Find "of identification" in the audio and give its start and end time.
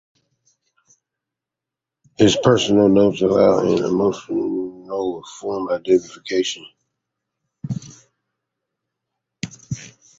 5.69-6.65